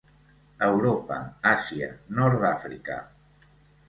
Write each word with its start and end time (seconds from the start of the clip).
Europa, 0.67 1.17
Àsia, 1.49 1.89
nord 2.21 2.39
d'Àfrica. 2.45 2.97